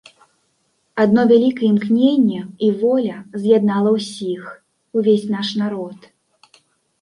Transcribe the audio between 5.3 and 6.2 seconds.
наш народ.